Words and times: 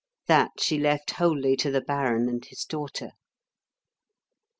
That 0.25 0.53
she 0.59 0.79
left 0.79 1.11
wholly 1.11 1.55
to 1.57 1.69
the 1.69 1.79
baron 1.79 2.27
and 2.27 2.43
his 2.43 2.65
daughter. 2.65 3.11